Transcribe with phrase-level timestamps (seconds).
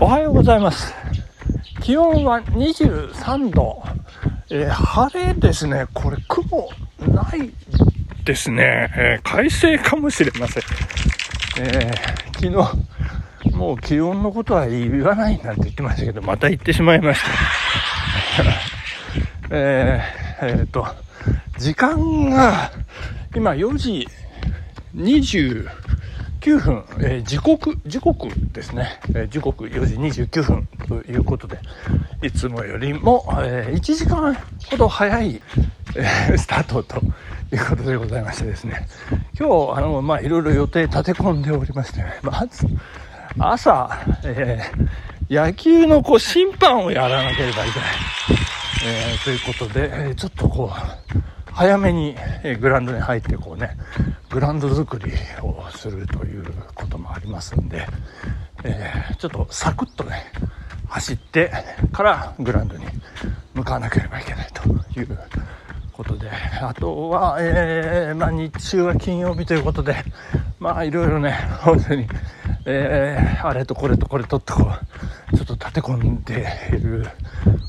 [0.00, 0.94] おはようございます。
[1.82, 3.82] 気温は23度。
[4.48, 5.86] えー晴れですね。
[5.92, 6.68] これ雲
[7.00, 7.50] ない
[8.24, 8.92] ですね。
[8.96, 10.62] えー快晴かもしれません。
[11.60, 18.44] えー昨日、もう気温のことは言わないなんて言ってましたけど、また言ってしまいました。
[19.50, 20.86] えーえーと、
[21.58, 22.70] 時間が
[23.34, 24.06] 今4時
[26.48, 31.58] 29分、えー時刻、時刻ですね、えー時刻4時29分ということで、
[32.22, 34.34] いつもよりも、えー1時間
[34.70, 35.42] ほど早い、
[35.96, 37.02] えスタートと
[37.52, 38.88] いうことでございましてですね、
[39.38, 42.66] 今日、あの、まあ、いろいろ予定立て込んでおりまして、まず、
[43.38, 43.90] 朝、
[44.24, 44.62] え
[45.28, 47.88] 野球のこう審判をやらなければいけない。
[48.86, 51.18] えということで、えちょっとこう、
[51.58, 52.14] 早めに、
[52.60, 53.76] グラウンドに入ってこうね、
[54.30, 55.10] グラウンド作り
[55.42, 56.44] をするという
[56.76, 57.84] こともありますんで、
[58.62, 60.22] えーちょっとサクッとね、
[60.86, 61.50] 走って
[61.90, 62.84] からグラウンドに
[63.54, 65.18] 向かわなければいけないという
[65.92, 69.96] ことで、あとは、えーまあ日中は金曜日ということで、
[70.60, 72.06] まあいろいろね、本当に、
[72.66, 74.62] えーあれとこれとこれとってこ
[75.32, 77.04] う、ちょっと立て込んでいる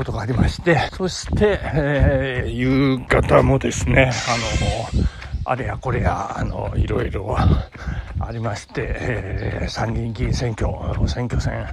[0.00, 5.02] ことがありまして、そして、えー夕方もですね、あの、
[5.44, 10.72] あれやこれや、あの、いろいろありまして、えー参議院議員選挙、
[11.06, 11.66] 選挙戦、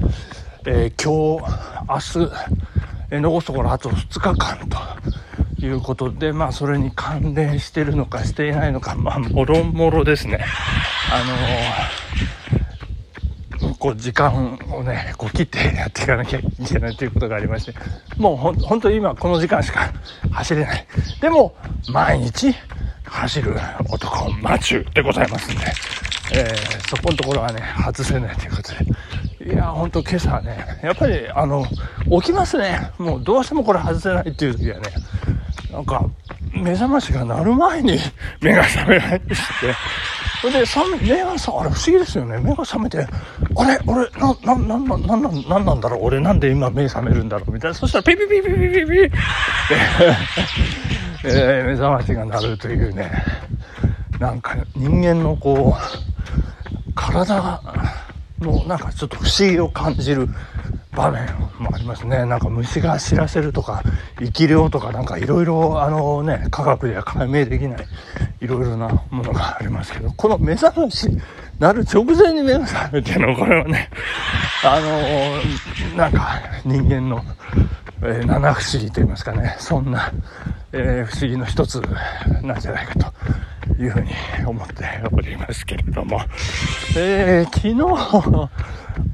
[0.65, 2.33] えー今日、明日、
[3.11, 10.43] えー残すところあと2日間ということで、まあ、それに関連してるのかしていないのか、まあ、もろもろですね。
[11.13, 12.26] あの
[13.87, 17.73] こう時間をね、こう切ってやっていかなきゃいけないということがありまして、
[18.17, 19.93] もうほ本当に今この時間しか
[20.29, 20.87] 走れない。
[21.21, 21.55] でも、
[21.87, 22.53] 毎日
[23.05, 23.55] 走る
[23.89, 25.65] 男、マチュでございますんで、
[26.33, 28.73] えーそこのところはね、外せないということ
[29.45, 29.53] で。
[29.53, 31.65] いや、本当今朝はね、やっぱり、あの、
[32.21, 32.91] 起きますね。
[32.97, 34.83] もうどうしてもこれ外せないっていう時はね、
[35.71, 36.05] なんか、
[36.53, 37.99] 目覚ましが鳴る前に
[38.41, 39.35] 目が覚めないって。
[40.41, 40.53] それ
[40.99, 42.37] で、目がさ、あれ不思議ですよね。
[42.37, 43.07] 目が覚めて、
[43.55, 47.75] あれ俺、な、な、な、な、な、な、なんなんだろう俺なんで今目覚めるんだろうみたいな。
[47.75, 49.15] そしたら、ピピピピピピピ
[51.25, 53.11] えー、目覚ましが鳴るというね。
[54.19, 57.61] なんか、人間のこう、体が、
[58.39, 60.29] の、なんかちょっと不思議を感じる
[60.95, 61.25] 場面
[61.59, 62.25] もありますね。
[62.25, 63.83] なんか虫が知らせるとか、
[64.19, 67.87] 生き量とかなんかいろいろあのね、科学では解明できない
[68.39, 71.09] いろいろなものがありますけど、この目覚まし
[71.59, 73.89] なる直前に目が覚めてるのは、これはね、
[74.63, 77.23] あのなんか人間の、
[78.03, 80.11] えー七不思議と言いますかね、そんな、
[80.71, 81.81] えー不思議の一つ
[82.43, 83.11] なんじゃないか
[83.65, 84.11] というふうに
[84.45, 86.21] 思っておりますけれども、
[86.95, 87.75] えー昨日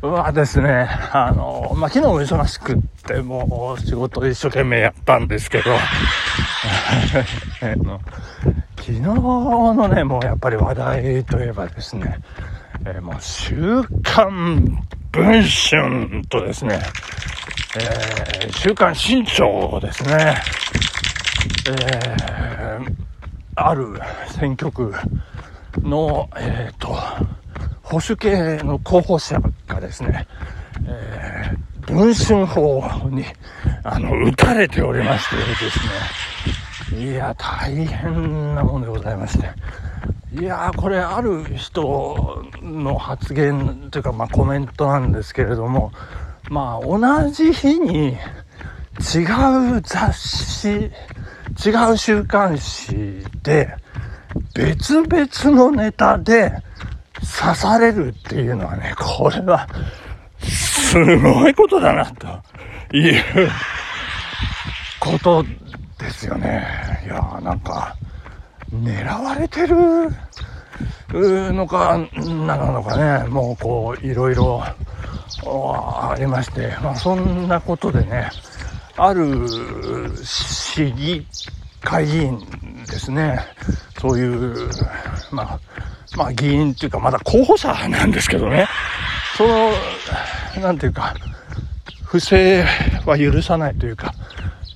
[0.01, 5.79] はですね、あの、まあ、昨日も忙しくって、もう仕事一生懸命やったんですけど、 あ
[7.77, 7.99] の
[8.85, 12.19] 昨日のね、もうやっぱり話題といえばですね、
[12.85, 16.81] えーもう週刊文春とですね、
[17.77, 20.35] えー週刊新潮ですね、
[21.65, 22.95] えー
[23.55, 23.87] ある
[24.37, 24.93] 選挙区
[25.81, 26.89] の、えっ、と、
[27.83, 30.27] 保守系の候補者がですね、
[30.85, 33.25] えー文春法に、
[33.83, 39.49] あの、撃たれておりましてですね、いや、大変なものでございまして、
[40.39, 45.91] いやー、これある人の発言というか、まあコメントなんですけれども、
[46.49, 48.17] まあ同じ日に
[48.99, 49.19] 違
[49.77, 50.91] う雑誌、違
[51.91, 53.75] う週刊誌で、
[54.55, 56.51] 別々のネタで
[57.41, 59.67] 刺されるっていうのはね、これは、
[60.93, 62.27] すごいことだな、と。
[62.95, 63.49] いう
[64.99, 65.43] こと
[65.97, 66.63] ですよね。
[67.03, 67.95] いやーなんか、
[68.71, 69.75] 狙われてる
[71.51, 78.29] のか、なのかね、もうこう、いろいろありまして、まあそんなことでね、
[78.95, 79.47] ある
[80.23, 81.25] 市議
[81.81, 82.39] 会議員
[82.85, 83.39] ですね、
[83.99, 84.69] そういう、
[85.31, 85.59] まあ、
[86.15, 88.67] まあ議員っていうかまだ候補者なんですけどね、
[89.35, 89.71] その、
[90.61, 91.15] なんていうか、
[92.05, 92.63] 不正
[93.05, 94.13] は許さないというか、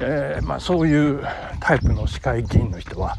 [0.01, 1.24] えーまあ、そういう
[1.59, 3.15] タイプの市会議員の人は、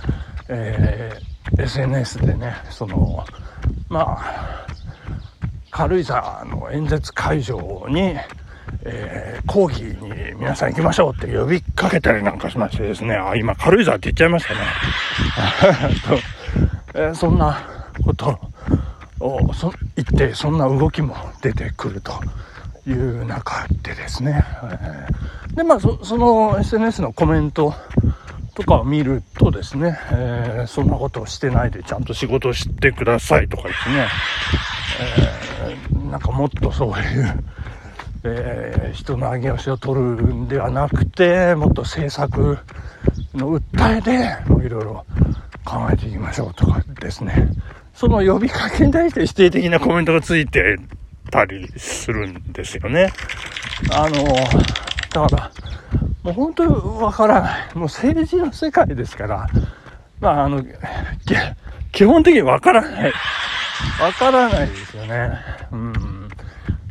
[0.49, 1.29] えー
[1.59, 3.25] SNS でね、その、
[3.89, 4.67] まあ、
[5.71, 8.15] 軽井沢の演説会場に、
[8.83, 14.61] えー講義に皆さん行きましょうって呼びかけたりなんかしましてですね、あ、今軽井沢って言っちゃいましたね。
[16.93, 17.59] とえそんな
[18.05, 18.39] こと
[19.21, 22.13] をそ言って、そんな動きも出てくると
[22.87, 27.75] いう中でですね、えー、でまあその SNS のコメント
[28.55, 34.09] とかを見るとですね、えー、そんなことをしてないでちゃんと仕事してくださいとかですね、
[35.71, 37.45] えー、なんかもっとそういう、
[38.25, 42.59] えー、人の上げ足を取るんではなくてもっと政策
[43.35, 45.05] の訴えでいろいろ
[45.65, 47.51] 考えていきましょうとかですね。
[47.99, 50.77] その呼びかけに対して否定的なコメントがついて
[51.33, 53.13] たりするんですよね。
[53.93, 54.23] あの
[55.11, 55.51] だから
[56.23, 57.75] もう本当にわからない。
[57.75, 59.49] もう政治の世界ですから、
[60.21, 60.65] まああの、
[61.91, 63.13] 基本的にわからない。
[64.01, 65.33] わからないですよね。
[65.73, 66.29] うん。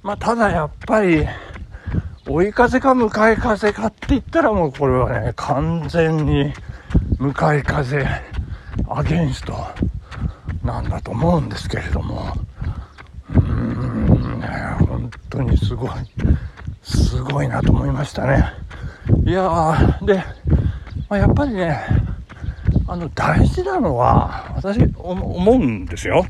[0.03, 1.25] まあただやっぱり、
[2.27, 6.51] 追い風か向かい風かって言ったらもうこれはね、完全に
[7.17, 8.05] 向かい風、
[8.89, 9.53] アゲンスト
[10.67, 12.33] なんだと思うんですけれども、
[13.29, 14.47] うーん、ね、
[14.85, 15.89] 本当にすごい、
[16.83, 18.51] すごいなと思いましたね。
[19.25, 20.15] いや、で、
[21.09, 21.79] まあ、やっぱりね、
[22.85, 26.25] あの、大事なのは、私、思うんですよ。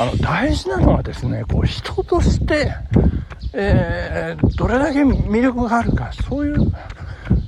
[0.00, 2.74] あの、大事なのはですね、こう、人として、
[3.52, 6.72] えー、どれだけ魅力があるか、そういう、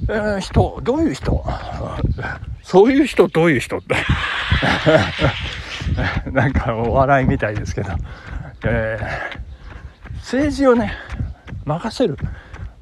[0.08, 1.44] えー、人、どういう人？
[2.62, 3.78] そういう人、どういう人？
[3.78, 3.96] っ て
[6.32, 7.92] なんかお笑いみたいですけど、
[8.64, 10.92] えー、政治をね、
[11.64, 12.16] 任せる。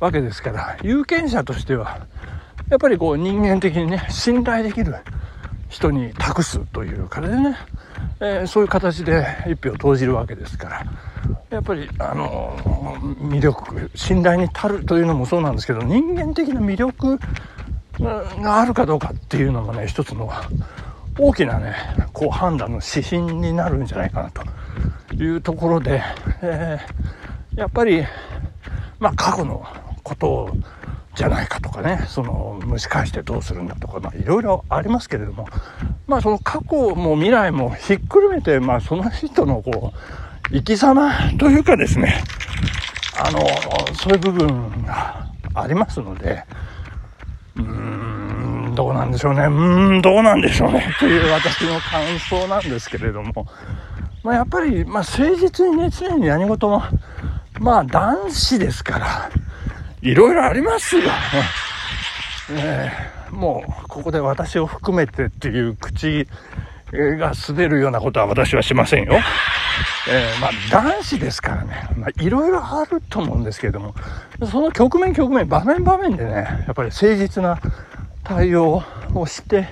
[0.00, 2.06] わけですから有権者としては
[2.70, 4.94] やっぱりこう人間的にね信頼できる
[5.68, 7.56] 人に託すというかでね、
[8.20, 10.86] えー、そういう形で一票投じるわけですから
[11.50, 12.56] やっぱりあの
[13.20, 17.18] 魅力信頼に足るというのもそうなんですけど人間的な魅力
[18.40, 20.30] があるかどうかっていうのもね一つの
[21.18, 21.74] 大きなね
[22.18, 24.42] こう判断の指針になるんじゃないかなと
[25.14, 26.02] いうところで、
[26.42, 28.02] えー、やっぱり
[28.98, 29.64] まあ過去の
[30.02, 30.50] こと
[31.14, 35.46] じゃないかとかねその蒸し返してどうするんだとかまあいろいろありますけれども
[36.08, 42.24] まあその過去も未来もひっくるめてまあその人のこう生き様というかですね
[43.16, 43.46] あの
[43.94, 46.42] そういう部分がありますので
[47.54, 47.87] うん
[48.98, 53.46] なんでしょうねうーんどうなんでしょうね という私の感想なんですけれども
[54.22, 56.82] まあやっぱりまあ誠実にね常に何事も
[57.60, 59.30] まあ男子ですから
[60.02, 61.10] いろいろありますよ。
[62.50, 62.90] え、
[63.30, 66.26] もう、ここで私を含めてっていう口
[66.92, 69.14] が滑るようなことは私はしませんよ。
[70.10, 73.94] えー、まあ、男子ですからね、まあ、いろいろあると思うんですけれども、
[74.50, 76.32] その局面局面、場面場面でね、
[76.66, 77.58] やっぱり誠実な
[78.28, 78.82] 対応
[79.14, 79.68] をして、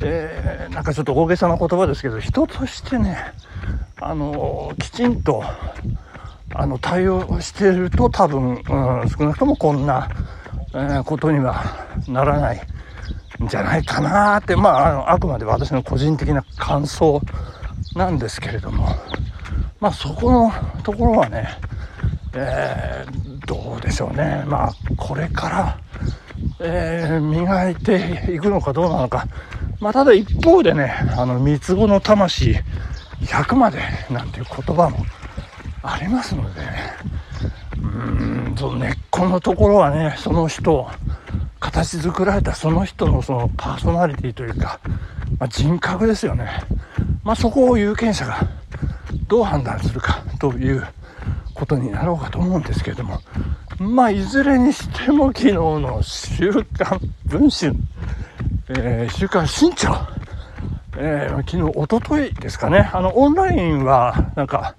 [0.00, 3.18] えー、なんかちょっと大げさな言葉ですけど、人としてね、
[4.00, 5.44] あのきちんと、
[6.54, 8.62] あの対応していると多分、うん、
[9.10, 10.08] 少なくともこんな、
[10.72, 11.62] えー、ことには
[12.08, 12.62] ならない
[13.42, 17.20] んじゃないかなってまああのあくまで私の個人的な感想
[17.94, 18.86] なんですけれども
[19.80, 20.52] まあそこの
[20.84, 21.48] ところはね、
[22.34, 24.44] えー、どうでしょうね。
[24.46, 25.78] まあこれから、
[26.60, 29.26] えー、磨いていくのかどうなのか。
[29.80, 32.56] まあただ一方でねあの三つ子の魂
[33.22, 33.78] 100まで
[34.10, 35.04] なんていう言葉も
[35.82, 36.60] ありますので、
[37.78, 40.88] うーん、その根っこのところはね、その人、
[41.60, 44.80] 形作られたその人のそのパーソナリティというか、
[45.38, 46.48] まあ、人格ですよね。
[47.22, 48.40] まあ、そこを有権者が
[49.28, 50.86] どう判断するかという
[51.54, 53.20] ことになろうかと思うんですけれども、
[53.78, 57.74] まあ、いずれにしても昨日の週刊文春、
[58.68, 59.94] えー、週刊新潮、
[60.96, 64.74] えー、昨日、おとといですかね、あの、オンラインは、なんか、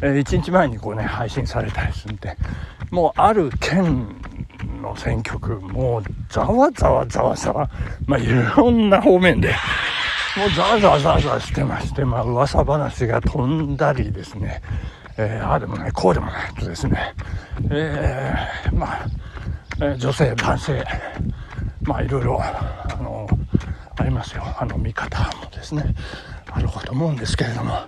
[0.00, 2.36] えー、1日前にこうね、配信されたりするんで、
[2.90, 4.16] もうある県
[4.82, 7.70] の選挙区、もうざわざわざわざわ、
[8.06, 8.26] まあい
[8.56, 9.54] ろんな方面で、
[10.36, 14.62] もうざわざわざわざわしてまして、まあ噂話が飛んだりですね、
[15.16, 17.14] えー、ああでもない、こうでもないとですね、
[17.70, 19.06] えー、まあ、
[19.76, 20.84] えー、女性、男性、
[21.82, 23.28] まあいろいろ、あの、
[23.96, 24.42] ありますよ。
[24.58, 25.94] あの見方もですね、
[26.50, 27.78] あるかと思うんですけれども、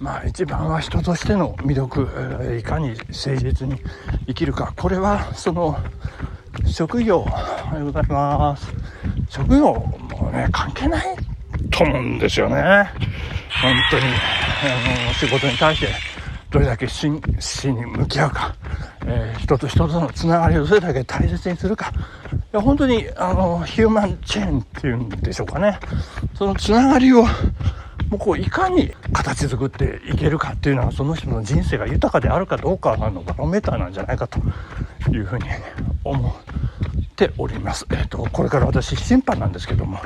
[0.00, 3.80] まあ一番は人としての魅力、いかに誠実に
[4.26, 4.72] 生きるか。
[4.76, 5.78] これはその
[6.66, 8.66] 職業、おはようございます。
[9.28, 11.16] 職業もね、関係ない
[11.70, 12.90] と思うんですよね。
[13.62, 15.88] 本当に、あの、仕事に対して
[16.56, 18.56] どれだけ真摯に向き合うか、
[19.04, 21.92] えー、人と人とのつながりをどれだけ大切にするか。
[22.32, 25.78] いや本当に、あの、ヒューマンチェーンっていうんでしょうかね。
[26.32, 27.28] そのつながりをも
[28.12, 34.40] うこういかに形作っていけるかっていうのはその人の人生が豊かであるかどうかのバロメーターなんじゃないかと
[35.10, 35.44] いうふうに
[36.04, 36.34] 思っ
[37.16, 37.86] ております。
[37.90, 39.98] えっ、ー、と、これから私審判なんですけども、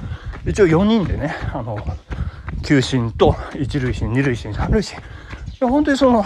[0.44, 1.78] 一応4人でね、あの、
[2.64, 4.98] 球審と一塁審、二塁審、三塁審。
[5.66, 6.24] 本当にその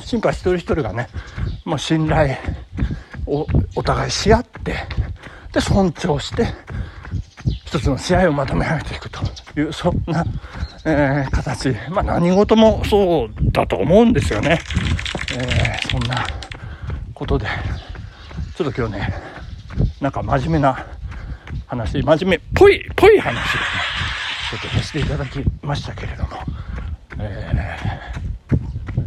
[0.00, 1.08] 審判一人一人がね、
[1.64, 2.36] まあ、信頼
[3.26, 4.76] をお互いし合って、
[5.52, 6.46] で、尊重して、
[7.64, 9.20] 一つの試合をまとめ上げていくと
[9.58, 10.24] いう、そんな、
[10.84, 11.74] えー、形。
[11.90, 14.60] まあ何事もそうだと思うんですよね。
[15.36, 16.26] えー、そんな
[17.14, 17.46] ことで、
[18.56, 19.14] ちょっと今日ね、
[20.00, 20.86] なんか真面目な
[21.66, 23.62] 話、真面目っぽい、ぽい話ですね。
[24.50, 26.30] ちょっとさせていただきましたけれども、
[27.18, 27.93] えー、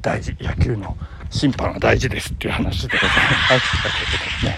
[0.07, 0.95] 大事、野球の
[1.29, 4.57] 審判は大事ですっていう話でございましたけれどもね。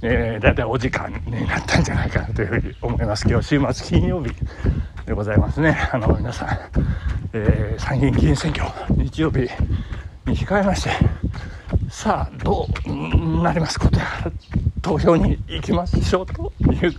[0.02, 3.28] えー、だいたいお時間になったんじゃないかなというふうに思います。
[3.28, 4.32] 今日週末金曜日
[5.04, 5.76] でございますね。
[5.92, 6.48] あの、皆さん、
[7.34, 9.40] えー、参議院議員選挙、日曜日
[10.24, 10.92] に控えまして、
[11.90, 13.78] さあ、どうなります？
[13.78, 14.06] ことや、
[14.80, 16.94] 投票に行きましょうという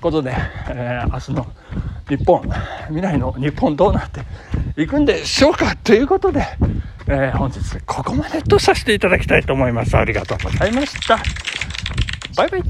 [0.00, 0.34] ことで、
[0.70, 1.46] えー、明日の
[2.08, 2.40] 日本、
[2.88, 4.22] 未来の日本どうなって
[4.80, 6.44] いくんでしょうかということで、
[7.06, 9.96] えー、本日ここまでとさせていただきたいと思います。
[9.96, 11.18] ありがとうございました。
[12.36, 12.62] バイバイ